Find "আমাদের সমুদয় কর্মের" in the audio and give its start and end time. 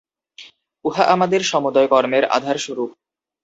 1.05-2.23